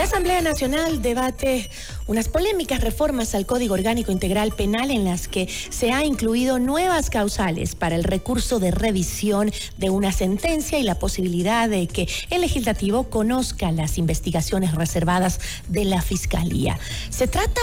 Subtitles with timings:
[0.00, 1.68] La Asamblea Nacional debate
[2.06, 7.10] unas polémicas reformas al Código Orgánico Integral Penal en las que se ha incluido nuevas
[7.10, 12.40] causales para el recurso de revisión de una sentencia y la posibilidad de que el
[12.40, 15.38] legislativo conozca las investigaciones reservadas
[15.68, 16.78] de la Fiscalía.
[17.10, 17.60] ¿Se trata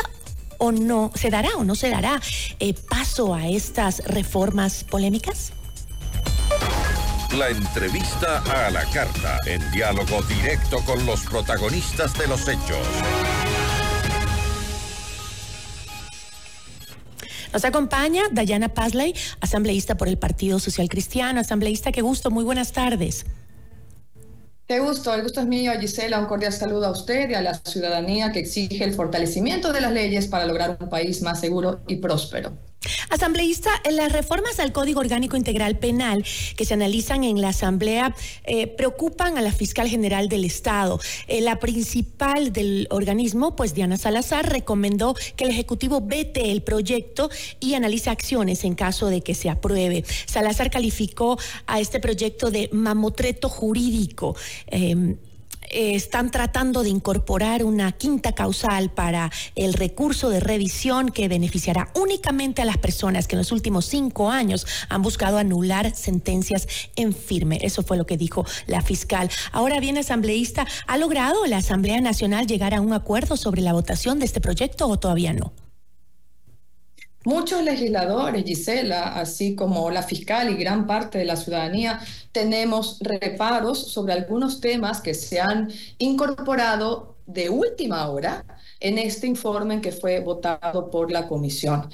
[0.60, 2.22] o no, se dará o no se dará
[2.60, 5.54] eh, paso a estas reformas polémicas?
[7.38, 12.88] La entrevista a la carta, en diálogo directo con los protagonistas de los hechos.
[17.54, 21.40] Nos acompaña Dayana Pazley, asambleísta por el Partido Social Cristiano.
[21.40, 23.26] Asambleísta, qué gusto, muy buenas tardes.
[24.68, 26.20] Qué gusto, el gusto es mío, Gisela.
[26.20, 29.92] Un cordial saludo a usted y a la ciudadanía que exige el fortalecimiento de las
[29.92, 32.54] leyes para lograr un país más seguro y próspero.
[33.10, 36.24] Asambleísta, las reformas al Código Orgánico Integral Penal
[36.56, 41.00] que se analizan en la Asamblea eh, preocupan a la fiscal general del Estado.
[41.28, 47.30] Eh, la principal del organismo, pues Diana Salazar, recomendó que el Ejecutivo vete el proyecto
[47.60, 50.04] y analice acciones en caso de que se apruebe.
[50.26, 54.36] Salazar calificó a este proyecto de mamotreto jurídico.
[54.68, 55.18] Em,
[55.70, 61.90] eh, están tratando de incorporar una quinta causal para el recurso de revisión que beneficiará
[61.96, 67.14] únicamente a las personas que en los últimos cinco años han buscado anular sentencias en
[67.14, 67.60] firme.
[67.62, 69.30] Eso fue lo que dijo la fiscal.
[69.52, 74.20] Ahora bien, asambleísta, ¿ha logrado la Asamblea Nacional llegar a un acuerdo sobre la votación
[74.20, 75.54] de este proyecto o todavía no?
[77.28, 82.00] Muchos legisladores, Gisela, así como la fiscal y gran parte de la ciudadanía,
[82.32, 88.46] tenemos reparos sobre algunos temas que se han incorporado de última hora
[88.80, 91.90] en este informe que fue votado por la comisión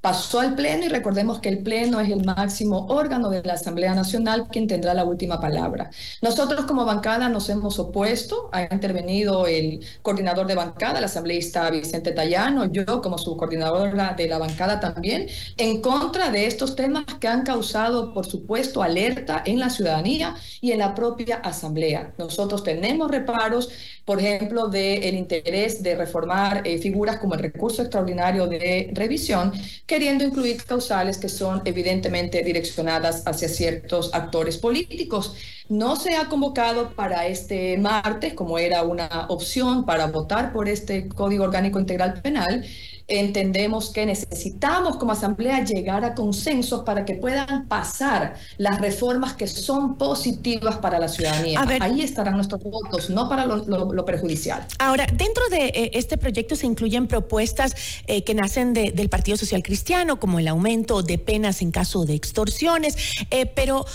[0.00, 3.94] pasó al Pleno y recordemos que el Pleno es el máximo órgano de la Asamblea
[3.94, 5.90] Nacional quien tendrá la última palabra.
[6.22, 12.12] Nosotros como bancada nos hemos opuesto, ha intervenido el coordinador de bancada, el asambleísta Vicente
[12.12, 15.26] Tallano, yo como subcoordinadora de la bancada también,
[15.56, 20.72] en contra de estos temas que han causado, por supuesto, alerta en la ciudadanía y
[20.72, 22.14] en la propia Asamblea.
[22.18, 23.68] Nosotros tenemos reparos,
[24.04, 29.52] por ejemplo, del interés de reformar eh, figuras como el recurso extraordinario de revisión,
[29.88, 35.34] queriendo incluir causales que son evidentemente direccionadas hacia ciertos actores políticos.
[35.70, 41.08] No se ha convocado para este martes, como era una opción para votar por este
[41.08, 42.66] Código Orgánico Integral Penal,
[43.08, 49.46] entendemos que necesitamos como asamblea llegar a consensos para que puedan pasar las reformas que
[49.46, 51.64] son positivas para la ciudadanía.
[51.80, 54.66] Ahí estarán nuestros votos, no para lo, perjudicial.
[54.78, 57.74] Ahora, dentro de eh, este proyecto se incluyen propuestas
[58.06, 62.14] eh, que nacen del Partido Social Cristiano, como el aumento de penas en caso de
[62.14, 62.96] extorsiones,
[63.30, 63.86] eh, pero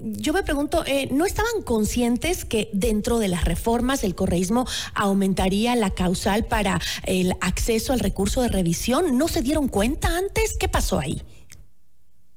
[0.00, 5.90] yo me pregunto, ¿no estaban conscientes que dentro de las reformas el correísmo aumentaría la
[5.90, 9.18] causal para el acceso al recurso de revisión?
[9.18, 10.56] ¿No se dieron cuenta antes?
[10.58, 11.22] ¿Qué pasó ahí?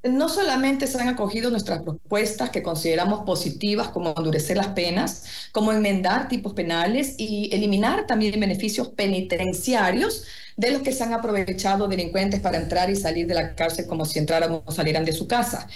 [0.02, 5.74] No solamente se han acogido nuestras propuestas que consideramos positivas, como endurecer las penas, como
[5.74, 10.24] enmendar tipos penales y eliminar también beneficios penitenciarios
[10.56, 14.06] de los que se han aprovechado delincuentes para entrar y salir de la cárcel como
[14.06, 15.68] si entraran o salieran de su casa.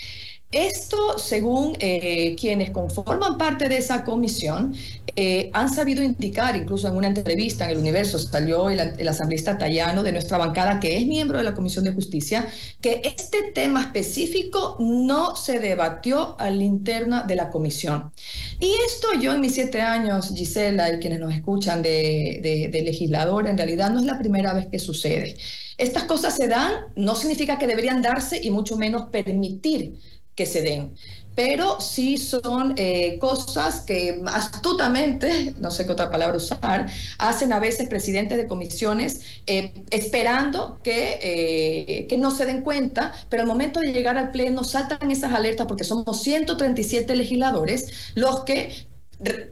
[0.54, 4.76] Esto, según eh, quienes conforman parte de esa comisión,
[5.16, 9.58] eh, han sabido indicar, incluso en una entrevista en el Universo salió el, el, asambleísta
[9.58, 12.48] Tallano de nuestra bancada, que es miembro de la Comisión de Justicia,
[12.82, 18.12] que este tema específico no se debatió a la interna de la comisión.
[18.60, 23.48] Y esto yo en mis siete años, Gisela y quienes nos escuchan de, de legislador,
[23.48, 25.36] en realidad no es la primera vez que sucede.
[25.80, 29.96] Estas cosas se dan, no significa que deberían darse y mucho menos permitir
[30.36, 30.96] que se den.
[31.36, 37.60] Pero sí son eh, cosas que astutamente, no sé qué otra palabra usar, hacen a
[37.60, 43.48] veces presidentes de comisiones eh, esperando que, eh, que no se den cuenta, pero al
[43.48, 48.93] momento de llegar al Pleno saltan esas alertas porque somos 137 legisladores los que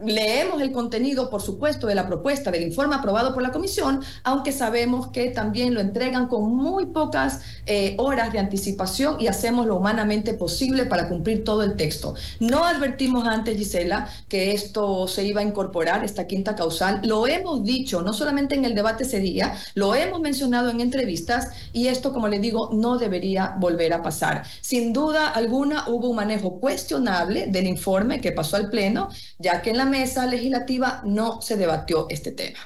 [0.03, 4.51] Leemos el contenido, por supuesto, de la propuesta del informe aprobado por la comisión, aunque
[4.51, 9.77] sabemos que también lo entregan con muy pocas eh, horas de anticipación y hacemos lo
[9.77, 12.15] humanamente posible para cumplir todo el texto.
[12.39, 17.01] No advertimos antes, Gisela, que esto se iba a incorporar, esta quinta causal.
[17.03, 21.49] Lo hemos dicho, no solamente en el debate ese día, lo hemos mencionado en entrevistas
[21.71, 24.43] y esto, como le digo, no debería volver a pasar.
[24.61, 29.09] Sin duda alguna hubo un manejo cuestionable del informe que pasó al Pleno,
[29.39, 32.59] ya que en la mesa legislativa no se debatió este tema.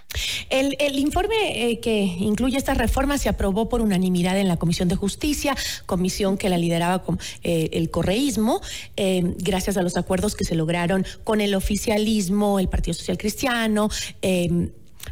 [0.50, 1.36] El, informe
[1.72, 5.56] eh, que incluye esta reforma se aprobó por unanimidad en la Comisión de Justicia,
[5.86, 8.62] comisión que la lideraba con, eh, el correísmo,
[8.96, 13.90] eh, gracias a los acuerdos que se lograron con el oficialismo, el Partido Social Cristiano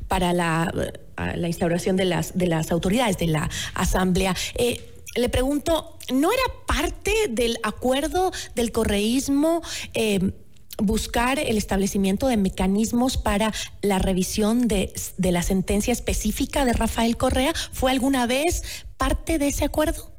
[0.07, 0.71] para la,
[1.18, 4.36] la, instauración de las, de las autoridades de la Asamblea.
[5.15, 9.62] Le pregunto, ¿no era parte del acuerdo del correísmo?
[10.78, 17.18] Buscar el establecimiento de mecanismos para la revisión de, de, la sentencia específica de Rafael
[17.18, 17.54] Correa?
[17.72, 20.14] ¿Fue alguna vez parte de ese acuerdo?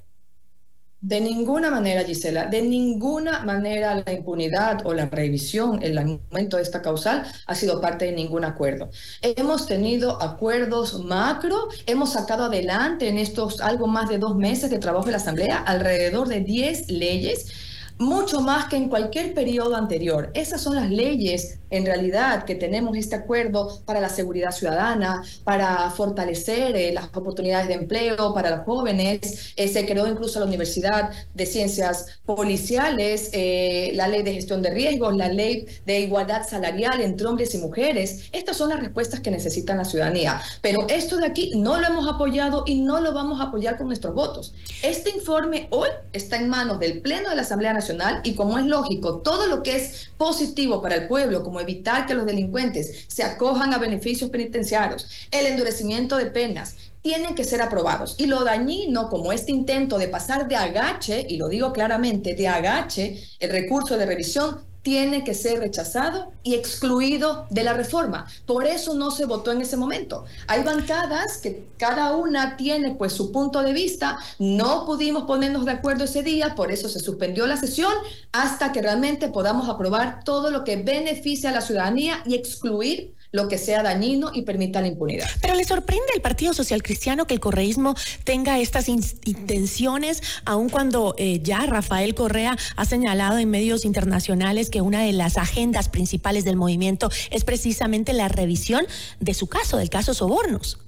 [1.04, 6.56] De ninguna manera, Gisela, de ninguna manera la impunidad o la revisión en el momento
[6.56, 8.88] de esta causal ha sido parte de ningún acuerdo.
[9.20, 14.78] Hemos tenido acuerdos macro, hemos sacado adelante en estos algo más de dos meses de
[14.78, 17.52] trabajo de la Asamblea alrededor de 10 leyes
[17.98, 20.30] mucho más que en cualquier periodo anterior.
[20.34, 25.90] Esas son las leyes, en realidad, que tenemos este acuerdo para la seguridad ciudadana, para
[25.90, 29.52] fortalecer eh, las oportunidades de empleo para los jóvenes.
[29.56, 34.70] Eh, se creó incluso la Universidad de Ciencias Policiales, eh, la ley de gestión de
[34.70, 38.28] riesgos, la ley de igualdad salarial entre hombres y mujeres.
[38.32, 40.40] Estas son las respuestas que necesita la ciudadanía.
[40.62, 43.86] Pero esto de aquí no lo hemos apoyado y no lo vamos a apoyar con
[43.86, 44.54] nuestros votos.
[44.82, 47.83] Este informe hoy está en manos del Pleno de la Asamblea Nacional
[48.22, 52.14] y como es lógico, todo lo que es positivo para el pueblo, como evitar que
[52.14, 58.16] los delincuentes se acojan a beneficios penitenciarios, el endurecimiento de penas, tienen que ser aprobados.
[58.18, 62.48] Y lo dañino, como este intento de pasar de agache, y lo digo claramente, de
[62.48, 68.26] agache el recurso de revisión, tiene que ser rechazado y excluido de la reforma.
[68.46, 70.26] Por eso no se votó en ese momento.
[70.46, 74.18] Hay bancadas que cada una tiene pues su punto de vista.
[74.38, 77.92] No pudimos ponernos de acuerdo ese día, por eso se suspendió la sesión
[78.30, 83.48] hasta que realmente podamos aprobar todo lo que beneficia a la ciudadanía y excluir lo
[83.48, 85.28] que sea dañino y permita la impunidad.
[85.42, 91.16] Pero le sorprende al Partido Social Cristiano que el correísmo tenga estas intenciones, aun cuando
[91.18, 96.44] eh, ya Rafael Correa ha señalado en medios internacionales que una de las agendas principales
[96.44, 98.86] del movimiento es precisamente la revisión
[99.18, 100.78] de su caso, del caso Sobornos.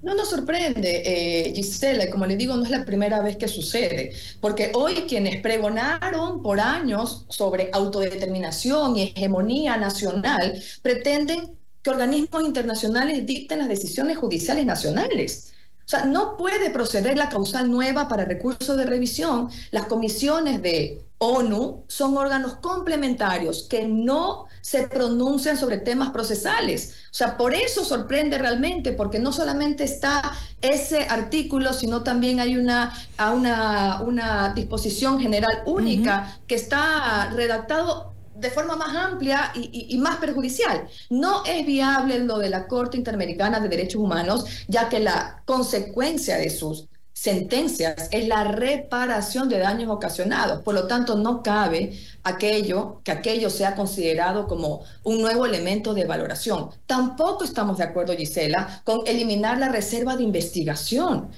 [0.00, 4.12] No nos sorprende, eh, Gisela, como le digo, no es la primera vez que sucede,
[4.40, 13.26] porque hoy quienes pregonaron por años sobre autodeterminación y hegemonía nacional pretenden que organismos internacionales
[13.26, 15.52] dicten las decisiones judiciales nacionales.
[15.84, 19.48] O sea, no puede proceder la causal nueva para recursos de revisión.
[19.70, 26.94] Las comisiones de ONU son órganos complementarios que no se pronuncian sobre temas procesales.
[27.10, 30.22] O sea, por eso sorprende realmente, porque no solamente está
[30.60, 32.92] ese artículo, sino también hay una,
[33.34, 40.18] una, una disposición general única que está redactado de forma más amplia y, y, más
[40.18, 40.86] perjudicial.
[41.10, 46.36] No es viable lo de la Corte Interamericana de Derechos Humanos, ya que la consecuencia
[46.36, 46.86] de sus
[47.20, 50.62] sentencias es la reparación de daños ocasionados.
[50.62, 56.04] Por lo tanto, no cabe aquello que aquello sea considerado como un nuevo elemento de
[56.04, 56.70] valoración.
[56.86, 61.30] Tampoco estamos de acuerdo, Gisela, con eliminar la reserva de investigación.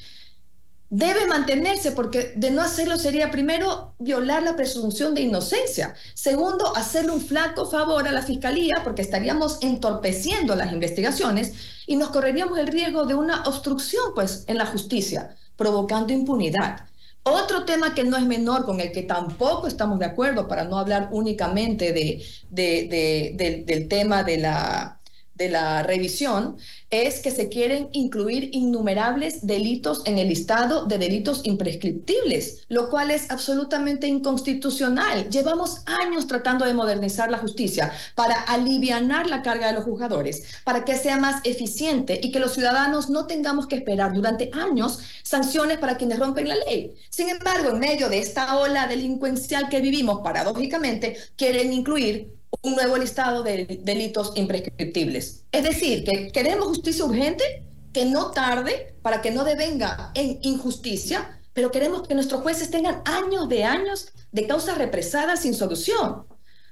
[0.90, 5.94] Debe mantenerse porque de no hacerlo sería primero violar la presunción de inocencia.
[6.12, 11.54] Segundo, hacerle un flaco favor a la fiscalía porque estaríamos entorpeciendo las investigaciones
[11.86, 16.88] y nos correríamos el riesgo de una obstrucción pues en la justicia provocando impunidad.
[17.22, 20.78] Otro tema que no es menor, con el que tampoco estamos de acuerdo, para no
[20.78, 24.99] hablar únicamente de, del tema de la,
[25.40, 26.58] de la revisión
[26.90, 33.10] es que se quieren incluir innumerables delitos en el listado de delitos imprescriptibles, lo cual
[33.10, 35.30] es absolutamente inconstitucional.
[35.30, 40.84] Llevamos años tratando de modernizar la justicia para alivianar la carga de los juzgadores, para
[40.84, 45.78] que sea más eficiente y que los ciudadanos no tengamos que esperar durante años sanciones
[45.78, 46.94] para quienes rompen la ley.
[47.08, 52.96] Sin embargo, en medio de esta ola delincuencial que vivimos, paradójicamente, quieren incluir un nuevo
[52.96, 55.44] listado de delitos imprescriptibles.
[55.52, 61.40] Es decir, que queremos justicia urgente, que no tarde, para que no devenga en injusticia,
[61.52, 66.26] pero queremos que nuestros jueces tengan años de años de causas represadas sin solución.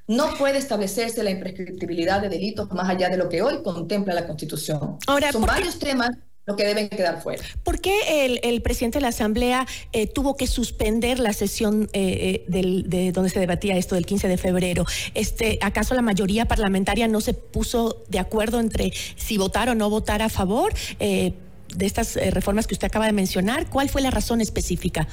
[0.07, 4.27] No puede establecerse la imprescriptibilidad de delitos más allá de lo que hoy contempla la
[4.27, 4.97] Constitución.
[5.07, 6.11] Ahora, Son varios temas
[6.49, 7.45] lo que deben quedar fuera.
[7.63, 12.85] ¿Por qué el, presidente de la Asamblea eh, tuvo que suspender la sesión eh, eh,
[12.89, 14.87] de donde se debatía esto del 15 de febrero?
[15.13, 19.91] Este, ¿Acaso la mayoría parlamentaria no se puso de acuerdo entre si votar o no
[19.91, 21.35] votar a favor de
[21.81, 23.69] estas reformas que usted acaba de mencionar?
[23.69, 25.07] ¿Cuál fue la razón específica?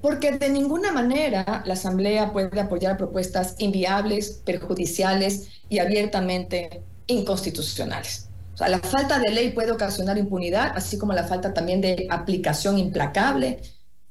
[0.00, 8.27] Porque de ninguna manera la Asamblea puede apoyar propuestas inviables, perjudiciales y abiertamente inconstitucionales
[8.58, 12.76] sea, la falta de ley puede ocasionar impunidad, así como la falta también de aplicación
[12.78, 13.62] implacable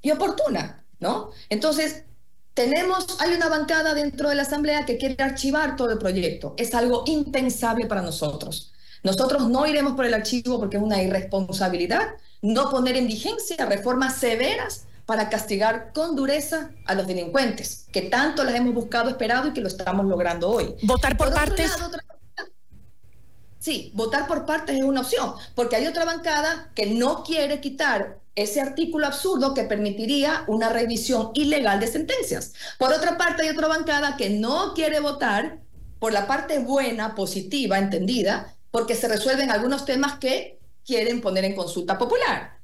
[0.01, 1.32] y oportuna, ¿no?
[1.50, 2.04] Entonces,
[2.54, 6.56] tenemos, hay una bancada dentro de la Asamblea que quiere archivar todo el proyecto.
[6.58, 8.74] Es algo impensable para nosotros.
[9.04, 14.16] Nosotros no iremos por el archivo porque es una irresponsabilidad no poner en vigencia reformas
[14.16, 19.54] severas para castigar con dureza a los delincuentes, que tanto las hemos buscado, esperado y
[19.54, 20.75] que lo estamos logrando hoy.
[20.84, 21.72] Votar por, partes.
[23.60, 28.20] Sí, votar por partes es una opción, porque hay otra bancada que no quiere quitar
[28.36, 32.54] ese artículo absurdo que permitiría una revisión ilegal de sentencias.
[32.78, 35.60] Por otra parte, hay otra bancada que no quiere votar
[36.00, 41.56] por la parte buena, positiva, entendida, porque se resuelven algunos temas que quieren poner en
[41.56, 42.57] consulta popular.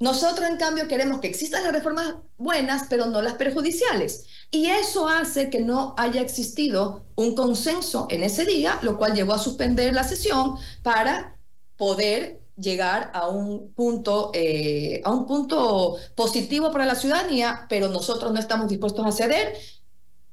[0.00, 4.26] Nosotros, en cambio, queremos que existan las reformas buenas, pero no las perjudiciales.
[4.50, 9.34] Y eso hace que no haya existido un consenso en ese día, lo cual llevó
[9.34, 11.36] a suspender la sesión para
[11.76, 18.32] poder llegar a un punto, eh, a un punto positivo para la ciudadanía, pero nosotros
[18.32, 19.56] no estamos dispuestos a ceder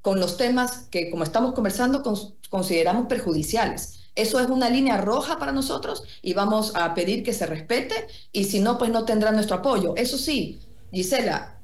[0.02, 2.04] con los temas que, como estamos conversando,
[2.50, 4.05] consideramos perjudiciales.
[4.16, 8.46] Eso es una línea roja para nosotros y vamos a pedir que se respete y
[8.46, 9.94] si no, pues no tendrá nuestro apoyo.
[9.98, 10.60] Eso sí,
[10.92, 11.60] Gisela,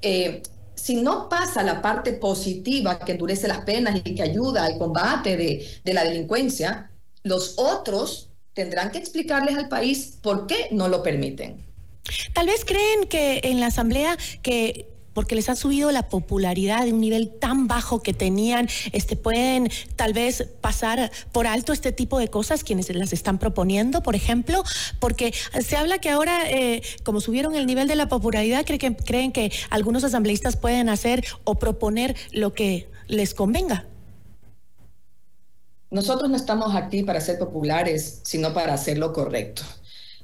[0.00, 0.42] eh,
[0.74, 5.36] si no pasa la parte positiva que endurece las penas y que ayuda al combate
[5.36, 6.92] de, de la delincuencia,
[7.24, 11.66] los otros tendrán que explicarles al país por qué no lo permiten.
[12.32, 14.86] Tal vez creen que en la Asamblea que
[15.18, 19.68] porque les ha subido la popularidad de un nivel tan bajo que tenían, este, pueden
[19.96, 24.62] tal vez pasar por alto este tipo de cosas quienes las están proponiendo, por ejemplo,
[25.00, 29.50] porque se habla que ahora, eh, como subieron el nivel de la popularidad, creen que
[29.70, 33.86] algunos asambleístas pueden hacer o proponer lo que les convenga.
[35.90, 39.64] Nosotros no estamos aquí para ser populares, sino para hacer lo correcto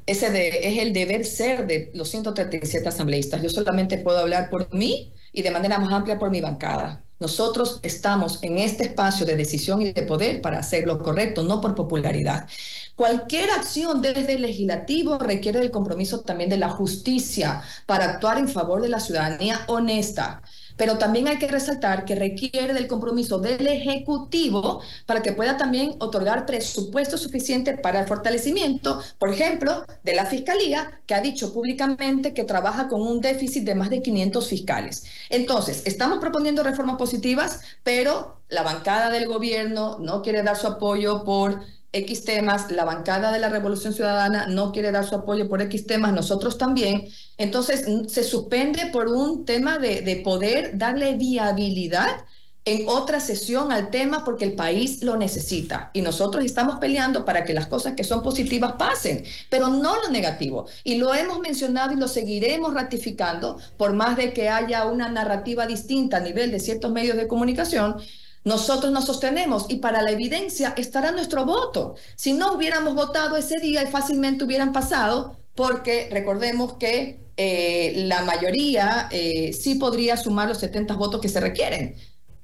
[0.06, 3.42] ese es el deber ser de los 137 asambleístas.
[3.42, 7.04] Yo solamente puedo hablar por mí y de manera más amplia por mi bancada.
[7.20, 11.60] Nosotros estamos en este espacio de decisión y de poder para hacer lo correcto, no
[11.60, 12.48] por popularidad.
[12.96, 18.48] Cualquier acción desde el legislativo requiere el compromiso también de la justicia para actuar en
[18.48, 20.42] favor de la ciudadanía honesta.
[20.76, 25.94] Pero también hay que resaltar que requiere del compromiso del Ejecutivo para que pueda también
[25.98, 32.34] otorgar presupuesto suficiente para el fortalecimiento, por ejemplo, de la Fiscalía, que ha dicho públicamente
[32.34, 35.04] que trabaja con un déficit de más de 500 fiscales.
[35.30, 41.24] Entonces, estamos proponiendo reformas positivas, pero la bancada del gobierno no quiere dar su apoyo
[41.24, 41.62] por
[41.94, 45.86] X temas, la bancada de la Revolución Ciudadana no quiere dar su apoyo por X
[45.86, 47.08] temas, nosotros también.
[47.38, 52.24] Entonces, se suspende por un tema de, de poder darle viabilidad
[52.66, 57.44] en otra sesión al tema porque el país lo necesita y nosotros estamos peleando para
[57.44, 60.66] que las cosas que son positivas pasen, pero no lo negativo.
[60.82, 65.66] Y lo hemos mencionado y lo seguiremos ratificando por más de que haya una narrativa
[65.66, 67.96] distinta a nivel de ciertos medios de comunicación
[68.44, 71.96] nosotros nos sostenemos y para la evidencia estará nuestro voto.
[72.14, 79.08] Si no hubiéramos votado ese día, fácilmente hubieran pasado, porque recordemos que eh, la mayoría
[79.10, 81.96] eh, sí podría sumar los 70 votos que se requieren.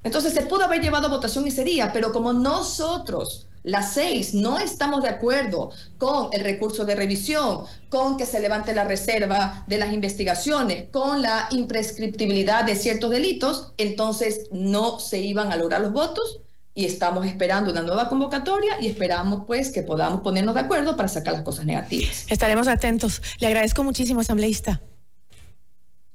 [0.03, 4.59] Entonces se pudo haber llevado a votación ese día, pero como nosotros las seis, no
[4.59, 9.79] estamos de acuerdo con el recurso de revisión, con que se levante la reserva de
[9.79, 15.93] las investigaciones, con la imprescriptibilidad de ciertos delitos, entonces no se iban a lograr los
[15.93, 16.41] votos
[16.75, 21.09] y estamos esperando una nueva convocatoria y esperamos pues que podamos ponernos de acuerdo para
[21.09, 22.27] sacar las cosas negativas.
[22.29, 23.21] Estaremos atentos.
[23.39, 24.81] Le agradezco muchísimo, asambleísta.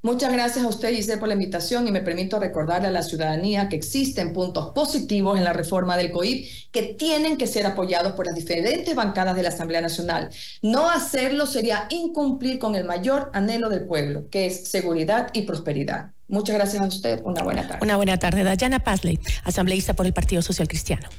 [0.05, 3.69] Muchas gracias a usted, Giselle, por la invitación y me permito recordarle a la ciudadanía
[3.69, 8.27] que existen puntos positivos en la reforma del COIP que tienen que ser apoyados por
[8.27, 10.29] las diferentes bancadas de la Asamblea Nacional.
[10.62, 16.12] No hacerlo sería incumplir con el mayor anhelo del pueblo, que es seguridad y prosperidad.
[16.27, 17.21] Muchas gracias a usted.
[17.24, 17.79] Una buena tarde.
[17.81, 18.43] Una buena tarde.
[18.43, 21.09] Dayana Pazley, asambleísta por el Partido Social Cristiano.